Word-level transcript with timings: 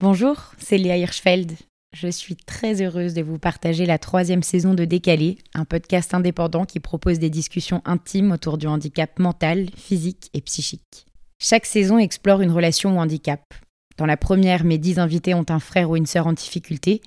Bonjour, 0.00 0.52
c'est 0.58 0.78
Léa 0.78 0.96
Hirschfeld. 0.96 1.54
Je 1.92 2.06
suis 2.06 2.36
très 2.36 2.80
heureuse 2.82 3.14
de 3.14 3.22
vous 3.22 3.40
partager 3.40 3.84
la 3.84 3.98
troisième 3.98 4.44
saison 4.44 4.72
de 4.72 4.84
Décalé, 4.84 5.38
un 5.54 5.64
podcast 5.64 6.14
indépendant 6.14 6.64
qui 6.66 6.78
propose 6.78 7.18
des 7.18 7.30
discussions 7.30 7.82
intimes 7.84 8.30
autour 8.30 8.58
du 8.58 8.68
handicap 8.68 9.18
mental, 9.18 9.66
physique 9.76 10.30
et 10.34 10.40
psychique. 10.40 11.06
Chaque 11.40 11.66
saison 11.66 11.98
explore 11.98 12.42
une 12.42 12.52
relation 12.52 12.96
au 12.96 13.00
handicap. 13.00 13.42
Dans 13.96 14.06
la 14.06 14.16
première, 14.16 14.62
mes 14.62 14.78
dix 14.78 15.00
invités 15.00 15.34
ont 15.34 15.46
un 15.48 15.58
frère 15.58 15.90
ou 15.90 15.96
une 15.96 16.06
sœur 16.06 16.28
en 16.28 16.32
difficulté. 16.32 17.00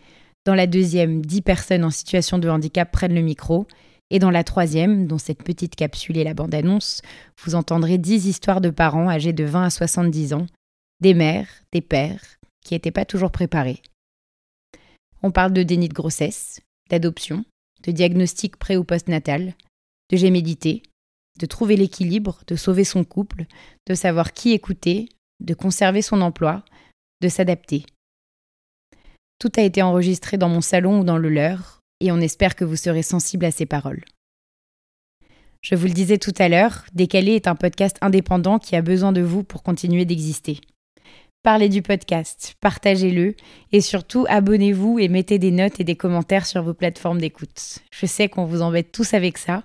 Dans 0.43 0.55
la 0.55 0.67
deuxième, 0.67 1.25
dix 1.25 1.41
personnes 1.41 1.85
en 1.85 1.91
situation 1.91 2.39
de 2.39 2.49
handicap 2.49 2.91
prennent 2.91 3.15
le 3.15 3.21
micro. 3.21 3.67
Et 4.09 4.19
dans 4.19 4.31
la 4.31 4.43
troisième, 4.43 5.07
dont 5.07 5.17
cette 5.17 5.43
petite 5.43 5.77
capsule 5.77 6.17
est 6.17 6.25
la 6.25 6.33
bande-annonce, 6.33 7.01
vous 7.45 7.55
entendrez 7.55 7.97
dix 7.97 8.27
histoires 8.27 8.59
de 8.59 8.69
parents 8.69 9.09
âgés 9.09 9.31
de 9.31 9.45
20 9.45 9.63
à 9.63 9.69
70 9.69 10.33
ans, 10.33 10.45
des 10.99 11.13
mères, 11.13 11.47
des 11.71 11.79
pères, 11.79 12.19
qui 12.63 12.73
n'étaient 12.73 12.91
pas 12.91 13.05
toujours 13.05 13.31
préparés. 13.31 13.81
On 15.23 15.31
parle 15.31 15.53
de 15.53 15.63
déni 15.63 15.89
de 15.89 15.93
grossesse, 15.93 16.61
d'adoption, 16.89 17.45
de 17.83 17.91
diagnostic 17.91 18.57
pré- 18.57 18.77
ou 18.77 18.83
post-natal, 18.83 19.53
de 20.09 20.17
gémédité, 20.17 20.83
de 21.39 21.45
trouver 21.45 21.75
l'équilibre, 21.75 22.41
de 22.47 22.55
sauver 22.55 22.83
son 22.83 23.03
couple, 23.03 23.45
de 23.87 23.95
savoir 23.95 24.33
qui 24.33 24.51
écouter, 24.51 25.09
de 25.39 25.53
conserver 25.53 26.01
son 26.01 26.21
emploi, 26.21 26.63
de 27.21 27.29
s'adapter. 27.29 27.85
Tout 29.39 29.51
a 29.57 29.61
été 29.61 29.81
enregistré 29.81 30.37
dans 30.37 30.49
mon 30.49 30.61
salon 30.61 30.99
ou 30.99 31.03
dans 31.03 31.17
le 31.17 31.29
leur, 31.29 31.79
et 31.99 32.11
on 32.11 32.17
espère 32.17 32.55
que 32.55 32.65
vous 32.65 32.75
serez 32.75 33.03
sensible 33.03 33.45
à 33.45 33.51
ces 33.51 33.65
paroles. 33.65 34.03
Je 35.61 35.75
vous 35.75 35.85
le 35.85 35.93
disais 35.93 36.17
tout 36.17 36.33
à 36.39 36.49
l'heure, 36.49 36.85
Décalé 36.93 37.33
est 37.33 37.47
un 37.47 37.55
podcast 37.55 37.97
indépendant 38.01 38.57
qui 38.57 38.75
a 38.75 38.81
besoin 38.81 39.11
de 39.11 39.21
vous 39.21 39.43
pour 39.43 39.61
continuer 39.61 40.05
d'exister. 40.05 40.59
Parlez 41.43 41.69
du 41.69 41.81
podcast, 41.81 42.53
partagez-le 42.61 43.33
et 43.71 43.81
surtout 43.81 44.27
abonnez-vous 44.29 44.99
et 44.99 45.07
mettez 45.07 45.39
des 45.39 45.49
notes 45.49 45.79
et 45.79 45.83
des 45.83 45.95
commentaires 45.95 46.45
sur 46.45 46.61
vos 46.61 46.75
plateformes 46.75 47.19
d'écoute. 47.19 47.79
Je 47.91 48.05
sais 48.05 48.29
qu'on 48.29 48.45
vous 48.45 48.61
embête 48.61 48.91
tous 48.91 49.15
avec 49.15 49.39
ça, 49.39 49.63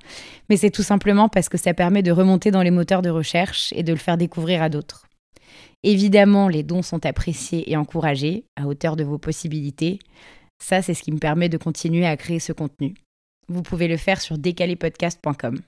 mais 0.48 0.56
c'est 0.56 0.70
tout 0.70 0.82
simplement 0.82 1.28
parce 1.28 1.50
que 1.50 1.58
ça 1.58 1.74
permet 1.74 2.02
de 2.02 2.12
remonter 2.12 2.50
dans 2.50 2.62
les 2.62 2.70
moteurs 2.70 3.02
de 3.02 3.10
recherche 3.10 3.74
et 3.76 3.82
de 3.82 3.92
le 3.92 3.98
faire 3.98 4.16
découvrir 4.16 4.62
à 4.62 4.70
d'autres. 4.70 5.06
Évidemment, 5.82 6.48
les 6.48 6.62
dons 6.62 6.80
sont 6.80 7.04
appréciés 7.04 7.70
et 7.70 7.76
encouragés 7.76 8.46
à 8.56 8.66
hauteur 8.66 8.96
de 8.96 9.04
vos 9.04 9.18
possibilités. 9.18 9.98
Ça, 10.58 10.80
c'est 10.80 10.94
ce 10.94 11.02
qui 11.02 11.12
me 11.12 11.18
permet 11.18 11.50
de 11.50 11.58
continuer 11.58 12.06
à 12.06 12.16
créer 12.16 12.40
ce 12.40 12.54
contenu. 12.54 12.94
Vous 13.48 13.60
pouvez 13.60 13.86
le 13.86 13.98
faire 13.98 14.22
sur 14.22 14.38
décalépodcast.com. 14.38 15.60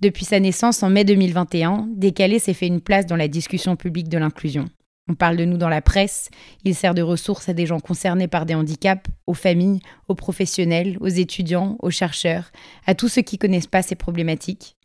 Depuis 0.00 0.24
sa 0.24 0.38
naissance 0.38 0.84
en 0.84 0.90
mai 0.90 1.04
2021, 1.04 1.88
Décalé 1.96 2.38
s'est 2.38 2.54
fait 2.54 2.68
une 2.68 2.80
place 2.80 3.06
dans 3.06 3.16
la 3.16 3.26
discussion 3.26 3.74
publique 3.74 4.08
de 4.08 4.18
l'inclusion. 4.18 4.68
On 5.08 5.14
parle 5.14 5.36
de 5.36 5.44
nous 5.44 5.56
dans 5.56 5.68
la 5.68 5.82
presse, 5.82 6.30
il 6.64 6.74
sert 6.74 6.94
de 6.94 7.02
ressource 7.02 7.48
à 7.48 7.54
des 7.54 7.66
gens 7.66 7.80
concernés 7.80 8.28
par 8.28 8.46
des 8.46 8.54
handicaps, 8.54 9.10
aux 9.26 9.34
familles, 9.34 9.80
aux 10.08 10.14
professionnels, 10.14 10.96
aux 11.00 11.08
étudiants, 11.08 11.76
aux 11.80 11.90
chercheurs, 11.90 12.52
à 12.86 12.94
tous 12.94 13.08
ceux 13.08 13.22
qui 13.22 13.38
connaissent 13.38 13.66
pas 13.66 13.82
ces 13.82 13.96
problématiques. 13.96 14.76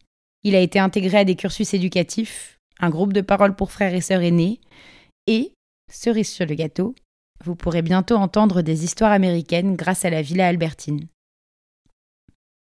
Il 0.43 0.55
a 0.55 0.59
été 0.59 0.79
intégré 0.79 1.19
à 1.19 1.25
des 1.25 1.35
cursus 1.35 1.73
éducatifs, 1.73 2.57
un 2.79 2.89
groupe 2.89 3.13
de 3.13 3.21
parole 3.21 3.55
pour 3.55 3.71
frères 3.71 3.93
et 3.93 4.01
sœurs 4.01 4.21
aînés, 4.21 4.59
et, 5.27 5.53
cerise 5.91 6.29
sur 6.29 6.45
le 6.45 6.55
gâteau, 6.55 6.95
vous 7.43 7.55
pourrez 7.55 7.83
bientôt 7.83 8.15
entendre 8.15 8.61
des 8.61 8.83
histoires 8.83 9.11
américaines 9.11 9.75
grâce 9.75 10.05
à 10.05 10.09
la 10.09 10.21
Villa 10.23 10.47
Albertine. 10.47 11.07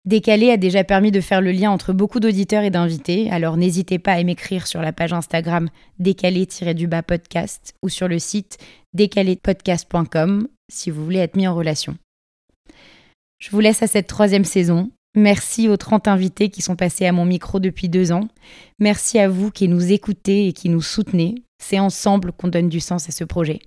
Décalé 0.06 0.52
a 0.52 0.58
déjà 0.58 0.84
permis 0.84 1.12
de 1.12 1.22
faire 1.22 1.40
le 1.40 1.54
lien 1.54 1.72
entre 1.72 1.94
beaucoup 1.94 2.20
d'auditeurs 2.20 2.64
et 2.64 2.70
d'invités, 2.70 3.32
alors 3.32 3.56
n'hésitez 3.56 4.00
pas 4.00 4.14
à 4.14 4.24
m'écrire 4.24 4.68
sur 4.68 4.82
la 4.82 4.92
page 4.92 5.14
Instagram 5.14 5.70
décalé-du-bas 6.00 7.04
podcast 7.04 7.74
ou 7.82 7.88
sur 7.88 8.10
le 8.10 8.20
site 8.20 8.58
décalépodcast.com 8.94 10.50
si 10.70 10.90
vous 10.92 11.04
voulez 11.06 11.20
être 11.20 11.38
mis 11.38 11.48
en 11.48 11.56
relation. 11.56 11.96
Je 13.40 13.50
vous 13.52 13.62
laisse 13.62 13.82
à 13.82 13.88
cette 13.88 14.08
troisième 14.08 14.46
saison. 14.46 14.90
Merci 15.16 15.70
aux 15.70 15.78
30 15.78 16.08
invités 16.08 16.50
qui 16.50 16.62
sont 16.62 16.76
passés 16.76 17.06
à 17.06 17.12
mon 17.12 17.26
micro 17.26 17.60
depuis 17.60 17.88
deux 17.88 18.12
ans. 18.12 18.28
Merci 18.80 19.20
à 19.20 19.30
vous 19.30 19.52
qui 19.52 19.70
nous 19.70 19.92
écoutez 19.92 20.48
et 20.48 20.54
qui 20.54 20.68
nous 20.68 20.82
soutenez. 20.82 21.36
C'est 21.64 21.80
ensemble 21.80 22.34
qu'on 22.34 22.48
donne 22.50 22.70
du 22.70 22.80
sens 22.80 23.08
à 23.08 23.12
ce 23.12 23.24
projet. 23.24 23.60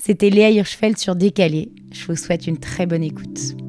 C'était 0.00 0.30
Léa 0.30 0.50
Hirschfeld 0.50 0.98
sur 0.98 1.16
Décalé. 1.16 1.72
Je 1.92 2.06
vous 2.06 2.16
souhaite 2.16 2.46
une 2.46 2.58
très 2.58 2.86
bonne 2.86 3.02
écoute. 3.02 3.63